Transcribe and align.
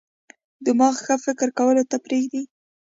دماغ 0.65 0.95
ښه 1.05 1.15
فکر 1.25 1.47
کولو 1.57 1.83
ته 1.89 1.97
پریږدي. 2.05 2.43